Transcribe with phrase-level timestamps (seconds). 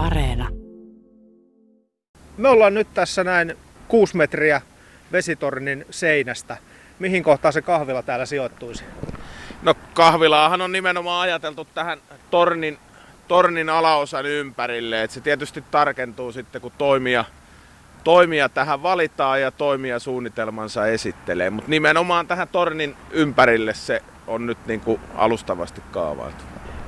[0.00, 0.48] Areena.
[2.36, 3.56] Me ollaan nyt tässä näin
[3.88, 4.60] 6 metriä
[5.12, 6.56] vesitornin seinästä.
[6.98, 8.84] Mihin kohtaan se kahvila täällä sijoittuisi?
[9.62, 11.98] No kahvilaahan on nimenomaan ajateltu tähän
[12.30, 12.78] tornin,
[13.28, 15.02] tornin alaosan ympärille.
[15.02, 17.24] Et se tietysti tarkentuu sitten kun toimija,
[18.04, 21.50] toimija tähän valitaan ja toimija suunnitelmansa esittelee.
[21.50, 26.44] Mutta nimenomaan tähän tornin ympärille se on nyt niin kuin alustavasti kaavailtu.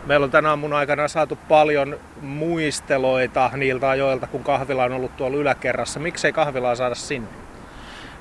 [0.07, 5.37] Meillä on tänä aamun aikana saatu paljon muisteloita niiltä ajoilta, kun kahvila on ollut tuolla
[5.37, 6.01] yläkerrassa.
[6.01, 7.29] Miksei kahvilaa saada sinne?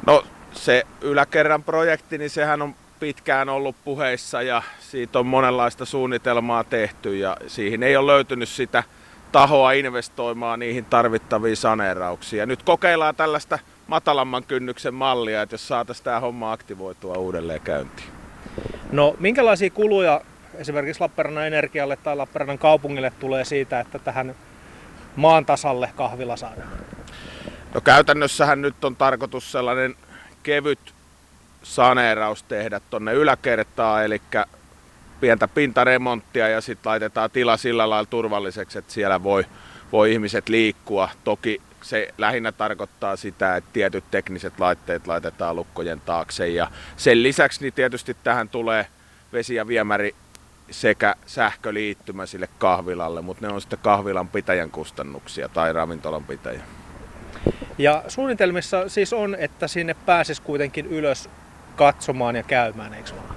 [0.08, 6.64] No se yläkerran projekti, niin sehän on pitkään ollut puheissa ja siitä on monenlaista suunnitelmaa
[6.64, 8.84] tehty ja siihen ei ole löytynyt sitä
[9.32, 12.48] tahoa investoimaan niihin tarvittaviin saneerauksiin.
[12.48, 18.10] Nyt kokeillaan tällaista matalamman kynnyksen mallia, että jos saataisiin tämä homma aktivoitua uudelleen käyntiin.
[18.92, 20.22] No minkälaisia kuluja
[20.62, 24.36] esimerkiksi Lappeenrannan Energialle tai Lappeenrannan kaupungille tulee siitä, että tähän
[25.16, 26.70] maan tasalle kahvila saadaan?
[27.74, 29.96] No käytännössähän nyt on tarkoitus sellainen
[30.44, 30.94] kevyt
[31.64, 34.22] saneeraus tehdä tuonne yläkertaan, eli
[35.22, 39.46] pientä pintaremonttia ja sitten laitetaan tila sillä lailla turvalliseksi, että siellä voi,
[39.92, 41.10] voi ihmiset liikkua.
[41.24, 47.62] Toki se lähinnä tarkoittaa sitä, että tietyt tekniset laitteet laitetaan lukkojen taakse ja sen lisäksi
[47.62, 48.88] niin tietysti tähän tulee
[49.34, 50.16] vesi- ja viemäri
[50.72, 56.64] sekä sähköliittymä sille kahvilalle, mutta ne on sitten kahvilan pitäjän kustannuksia tai ravintolan pitäjän.
[57.78, 61.30] Ja suunnitelmissa siis on, että sinne pääsisi kuitenkin ylös
[61.76, 63.36] katsomaan ja käymään, eikö vaan?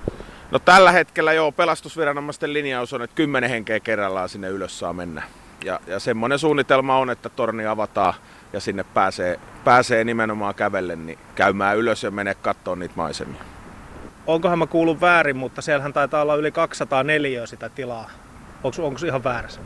[0.50, 5.22] No tällä hetkellä joo, pelastusviranomaisten linjaus on, että kymmenen henkeä kerrallaan sinne ylös saa mennä.
[5.64, 8.14] Ja, ja semmoinen suunnitelma on, että torni avataan
[8.52, 13.53] ja sinne pääsee, pääsee nimenomaan kävellen niin käymään ylös ja menee katsomaan niitä maisemia.
[14.27, 18.11] Onkohan mä kuullut väärin, mutta siellähän taitaa olla yli 204 sitä tilaa.
[18.64, 19.61] Onko, onko se ihan väärässä?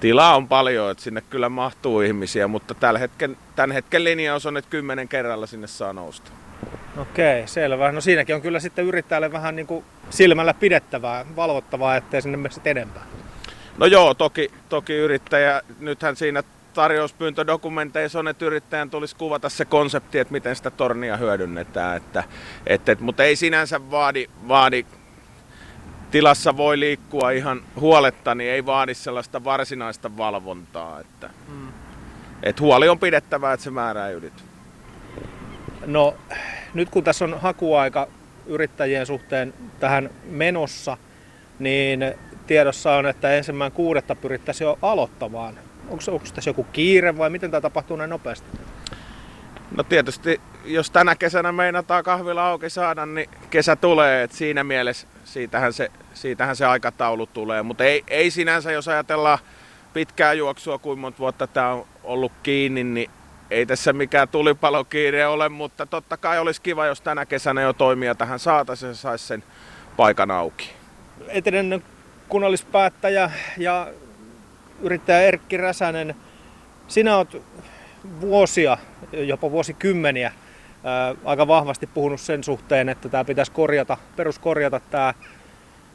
[0.00, 4.56] Tilaa on paljon, että sinne kyllä mahtuu ihmisiä, mutta tällä hetken, tämän hetken linjaus on,
[4.56, 6.30] että kymmenen kerralla sinne saa nousta.
[6.96, 7.92] Okei, selvä.
[7.92, 12.54] No siinäkin on kyllä sitten yrittäjälle vähän niin kuin silmällä pidettävää, valvottavaa, ettei sinne mene
[12.54, 13.02] sitten enempää.
[13.78, 16.42] No joo, toki, toki yrittäjä, nythän siinä
[16.76, 21.96] tarjouspyyntödokumenteissa on, että yrittäjän tulisi kuvata se konsepti, että miten sitä tornia hyödynnetään.
[21.96, 22.24] Että,
[22.66, 24.86] että, että, mutta ei sinänsä vaadi, vaadi
[26.10, 31.00] tilassa voi liikkua ihan huoletta, niin ei vaadi sellaista varsinaista valvontaa.
[31.00, 31.68] Että, mm.
[32.42, 34.42] että huoli on pidettävä, että se määrä ei ylity.
[35.86, 36.14] No
[36.74, 38.08] nyt kun tässä on hakuaika
[38.46, 40.96] yrittäjien suhteen tähän menossa,
[41.58, 42.14] niin
[42.46, 45.58] tiedossa on, että ensimmäinen kuudetta pyrittäisiin jo aloittamaan.
[45.88, 48.46] Onko, onko tässä joku kiire vai miten tämä tapahtuu näin nopeasti?
[49.76, 54.22] No tietysti, jos tänä kesänä meinataan kahvila auki saada, niin kesä tulee.
[54.22, 57.62] Et siinä mielessä siitähän se, siitähän se aikataulu tulee.
[57.62, 59.38] Mutta ei, ei sinänsä, jos ajatellaan
[59.92, 63.10] pitkää juoksua, kuin monta vuotta tämä on ollut kiinni, niin
[63.50, 68.14] ei tässä mikään tulipalokiire ole, mutta totta kai olisi kiva, jos tänä kesänä jo toimia
[68.14, 69.44] tähän saataisiin ja saisi sen
[69.96, 70.70] paikan auki.
[71.28, 71.82] Etenen
[72.28, 73.86] kunnallispäättäjä ja
[74.80, 76.14] yrittäjä Erkki Räsänen,
[76.88, 77.42] sinä olet
[78.20, 78.78] vuosia,
[79.12, 80.32] jopa vuosikymmeniä
[81.24, 85.14] aika vahvasti puhunut sen suhteen, että tämä pitäisi korjata, peruskorjata tämä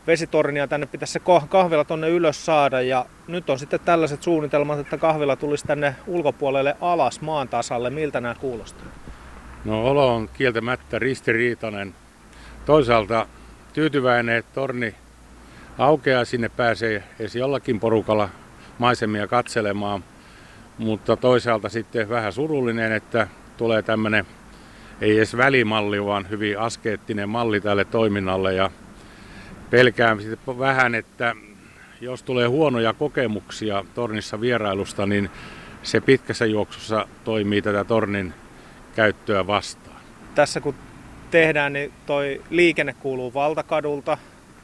[0.07, 4.79] vesitorni ja tänne pitäisi se kahvila tonne ylös saada ja nyt on sitten tällaiset suunnitelmat,
[4.79, 7.89] että kahvila tulisi tänne ulkopuolelle alas maan tasalle.
[7.89, 8.85] Miltä nämä kuulostaa?
[9.65, 11.93] No olo on kieltämättä ristiriitainen.
[12.65, 13.27] Toisaalta
[13.73, 14.95] tyytyväinen, että torni
[15.77, 18.29] aukeaa, sinne pääsee edes jollakin porukalla
[18.81, 20.03] maisemia katselemaan,
[20.77, 23.27] mutta toisaalta sitten vähän surullinen, että
[23.57, 24.25] tulee tämmöinen
[25.01, 28.71] ei edes välimalli, vaan hyvin askeettinen malli tälle toiminnalle ja
[29.69, 31.35] pelkään sitten vähän, että
[32.01, 35.29] jos tulee huonoja kokemuksia tornissa vierailusta, niin
[35.83, 38.33] se pitkässä juoksussa toimii tätä tornin
[38.95, 40.01] käyttöä vastaan.
[40.35, 40.75] Tässä kun
[41.31, 44.17] tehdään, niin toi liikenne kuuluu valtakadulta,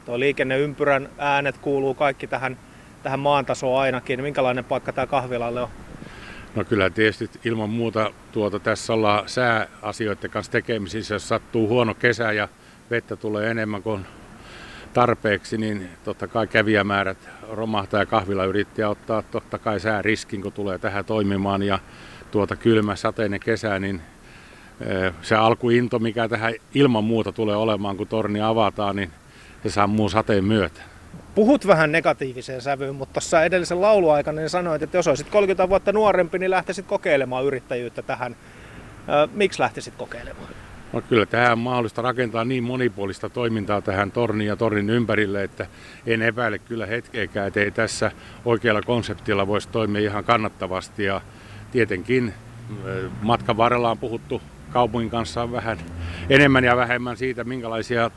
[0.04, 2.58] tuo liikenneympyrän äänet kuuluu kaikki tähän,
[3.02, 4.22] tähän maantasoon ainakin.
[4.22, 5.68] Minkälainen paikka tämä kahvilalle on?
[6.54, 11.14] No kyllä tietysti ilman muuta tuota, tässä ollaan sääasioiden kanssa tekemisissä.
[11.14, 12.48] Jos sattuu huono kesä ja
[12.90, 14.06] vettä tulee enemmän kuin
[14.94, 20.78] tarpeeksi, niin totta kai kävijämäärät romahtaa ja kahvila yrittää ottaa totta kai sääriskin, kun tulee
[20.78, 21.62] tähän toimimaan.
[21.62, 21.78] Ja
[22.30, 24.00] tuota kylmä sateinen kesä, niin
[25.22, 29.10] se alkuinto, mikä tähän ilman muuta tulee olemaan, kun torni avataan, niin
[29.62, 30.80] se sammuu sateen myötä.
[31.38, 35.92] Puhut vähän negatiiviseen sävyyn, mutta tuossa edellisen lauluaikana niin sanoit, että jos olisit 30 vuotta
[35.92, 38.36] nuorempi, niin lähtisit kokeilemaan yrittäjyyttä tähän.
[39.32, 40.48] Miksi lähtisit kokeilemaan?
[40.92, 45.66] No kyllä tähän on mahdollista rakentaa niin monipuolista toimintaa tähän torniin ja tornin ympärille, että
[46.06, 48.10] en epäile kyllä hetkeäkään, että ei tässä
[48.44, 51.04] oikealla konseptilla voisi toimia ihan kannattavasti.
[51.04, 51.20] Ja
[51.72, 52.34] tietenkin
[53.22, 54.42] matkan varrella on puhuttu
[54.72, 55.78] kaupungin kanssa vähän
[56.30, 58.10] enemmän ja vähemmän siitä, minkälaisia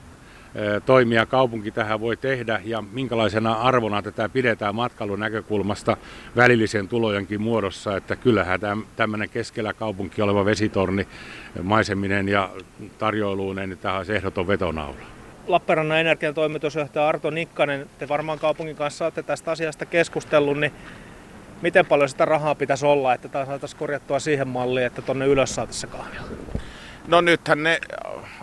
[0.85, 5.97] toimia kaupunki tähän voi tehdä ja minkälaisena arvona tätä pidetään matkailun näkökulmasta
[6.35, 8.59] välillisen tulojenkin muodossa, että kyllähän
[8.95, 11.07] tämmöinen keskellä kaupunki oleva vesitorni
[11.63, 12.49] maiseminen ja
[12.97, 14.95] tarjoiluinen, niin tämä olisi ehdoton vetonaula.
[15.47, 20.71] Lappeenrannan energian toimitusjohtaja Arto Nikkanen, te varmaan kaupungin kanssa olette tästä asiasta keskustellut, niin
[21.61, 25.55] miten paljon sitä rahaa pitäisi olla, että tämä saataisiin korjattua siihen malliin, että tuonne ylös
[25.55, 26.21] saataisiin kahvia?
[27.07, 27.79] No nythän ne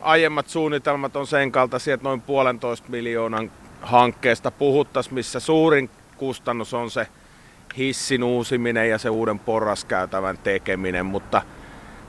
[0.01, 3.51] aiemmat suunnitelmat on sen kaltaisia, että noin puolentoista miljoonan
[3.83, 7.07] hankkeesta puhuttaisiin, missä suurin kustannus on se
[7.77, 11.43] hissin uusiminen ja se uuden porraskäytävän tekeminen, mutta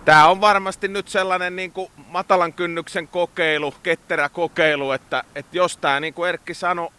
[0.05, 5.77] tämä on varmasti nyt sellainen niin kuin matalan kynnyksen kokeilu, ketterä kokeilu, että, että jos
[5.77, 6.89] tämä niin kuin Erkki sanoi,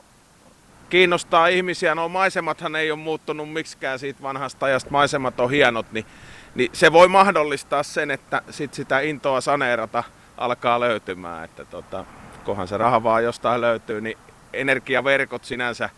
[0.91, 6.07] kiinnostaa ihmisiä, no maisemathan ei ole muuttunut miksikään siitä vanhasta ajasta, maisemat on hienot, niin,
[6.55, 10.05] niin se voi mahdollistaa sen, että sit sitä intoa saneerata–
[10.41, 11.45] alkaa löytymään.
[11.45, 12.05] Että tota,
[12.45, 14.19] kohan se raha vaan jostain löytyy, niin
[14.53, 15.91] energiaverkot sinänsä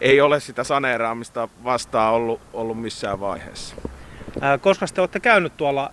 [0.00, 3.76] ei ole sitä saneeraamista vastaan ollut, ollut missään vaiheessa.
[4.40, 5.92] Ää, koska te olette käynyt tuolla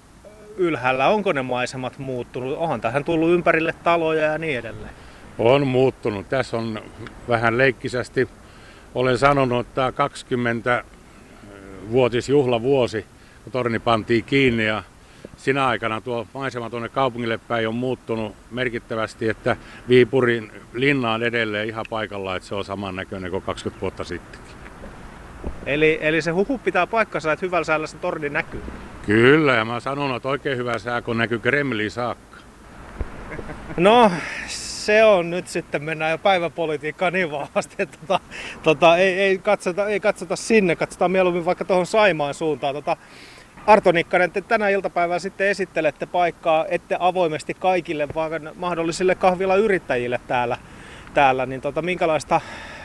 [0.58, 2.58] ylhäällä, onko ne maisemat muuttunut?
[2.58, 4.94] Onhan tähän tullut ympärille taloja ja niin edelleen.
[5.38, 6.30] On muuttunut.
[6.30, 6.82] Tässä on
[7.28, 8.30] vähän leikkisästi,
[8.96, 10.84] olen sanonut, että 20
[11.92, 13.06] vuotisjuhlavuosi,
[13.44, 14.84] kun torni pantiin kiinni ja
[15.38, 19.56] sinä aikana tuo maisema tuonne kaupungille päin on muuttunut merkittävästi, että
[19.89, 24.57] Viipurin linna on edelleen ihan paikalla, että se on samannäköinen kuin 20 vuotta sittenkin.
[25.66, 28.62] Eli, eli se huhu pitää paikkansa, että hyvällä säällä se torni näkyy?
[29.06, 32.38] Kyllä, ja mä sanon, että oikein hyvä sää, kun näkyy Kremliin saakka.
[33.78, 34.12] No,
[34.48, 38.19] se on nyt sitten, mennään jo päiväpolitiikkaan niin vahvasti, että tota,
[38.63, 42.75] tota, ei, ei, katsota, ei katsota sinne, katsotaan mieluummin vaikka tuohon Saimaan suuntaan.
[42.75, 42.98] Tota,
[43.68, 50.58] Arto Nikkanen, te tänä iltapäivänä sitten esittelette paikkaa, ette avoimesti kaikille, vaan mahdollisille kahvilayrittäjille täällä,
[51.14, 52.42] täällä niin tota, minkälaista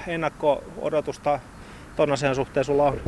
[0.06, 1.40] ennakko-odotusta
[1.96, 3.00] ton asian suhteen sulla on?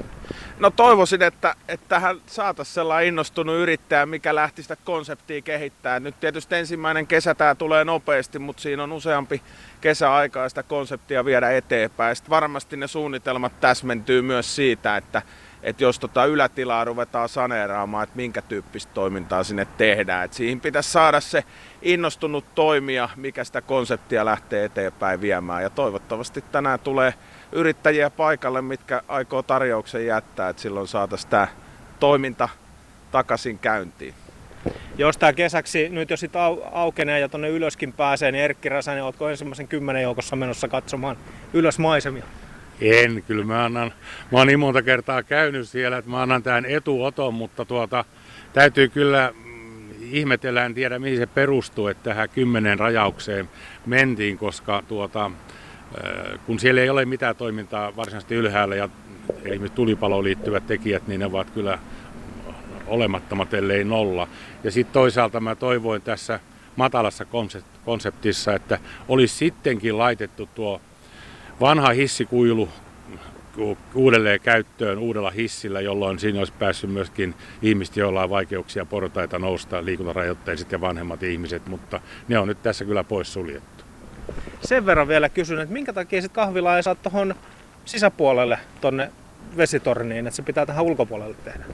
[0.58, 6.00] No toivoisin, että, että tähän saataisiin sellainen innostunut yrittäjä, mikä lähti sitä konseptia kehittää.
[6.00, 9.42] Nyt tietysti ensimmäinen kesä tämä tulee nopeasti, mutta siinä on useampi
[9.80, 12.16] kesäaikaa sitä konseptia viedä eteenpäin.
[12.16, 15.22] Sitten varmasti ne suunnitelmat täsmentyy myös siitä, että
[15.64, 20.24] että jos tota ylätilaa ruvetaan saneeraamaan, että minkä tyyppistä toimintaa sinne tehdään.
[20.24, 21.44] Et siihen pitäisi saada se
[21.82, 25.62] innostunut toimija, mikä sitä konseptia lähtee eteenpäin viemään.
[25.62, 27.14] Ja toivottavasti tänään tulee
[27.52, 31.48] yrittäjiä paikalle, mitkä aikoo tarjouksen jättää, että silloin saataisiin tämä
[32.00, 32.48] toiminta
[33.12, 34.14] takaisin käyntiin.
[34.98, 39.04] Jos tämä kesäksi nyt jos sitten au, aukenee ja tuonne ylöskin pääsee, niin Erkki Räsänen,
[39.04, 41.16] oletko ensimmäisen kymmenen joukossa menossa katsomaan
[41.52, 42.24] ylös maisemia?
[42.80, 43.92] En, kyllä mä annan,
[44.32, 48.04] mä oon niin monta kertaa käynyt siellä, että mä annan tämän etuoton, mutta tuota,
[48.52, 53.48] täytyy kyllä mm, ihmetellä, en tiedä mihin se perustuu, että tähän kymmenen rajaukseen
[53.86, 58.88] mentiin, koska tuota, äh, kun siellä ei ole mitään toimintaa varsinaisesti ylhäällä ja
[59.44, 61.78] esimerkiksi tulipaloon liittyvät tekijät, niin ne ovat kyllä
[62.86, 64.28] olemattomat, ellei nolla.
[64.64, 66.40] Ja sitten toisaalta mä toivoin tässä
[66.76, 67.26] matalassa
[67.84, 68.78] konseptissa, että
[69.08, 70.80] olisi sittenkin laitettu tuo
[71.60, 72.68] vanha hissikuilu
[73.94, 79.84] uudelleen käyttöön uudella hissillä, jolloin siinä olisi päässyt myöskin ihmiset, joilla on vaikeuksia portaita nousta,
[79.84, 83.84] liikuntarajoitteiset ja vanhemmat ihmiset, mutta ne on nyt tässä kyllä pois suljettu.
[84.60, 87.34] Sen verran vielä kysyn, että minkä takia sitten kahvila ei saa tuohon
[87.84, 89.10] sisäpuolelle tuonne
[89.56, 91.64] vesitorniin, että se pitää tähän ulkopuolelle tehdä?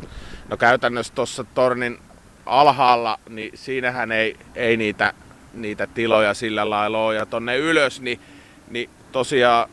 [0.49, 1.99] No käytännössä tuossa tornin
[2.47, 5.13] alhaalla, niin siinähän ei, ei niitä,
[5.55, 7.15] niitä tiloja sillä lailla ole.
[7.15, 8.21] Ja tuonne ylös, niin,
[8.71, 9.69] niin tosiaan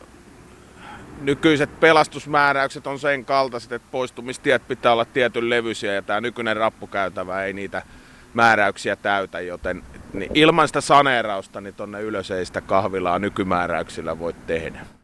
[1.20, 7.44] nykyiset pelastusmääräykset on sen kaltaiset, että poistumistiet pitää olla tietyn levyisiä ja tämä nykyinen rappukäytävä
[7.44, 7.82] ei niitä
[8.34, 9.82] määräyksiä täytä, joten
[10.12, 14.97] niin ilman sitä saneerausta niin tonne ylös ei sitä kahvilaa nykymääräyksillä voi tehdä.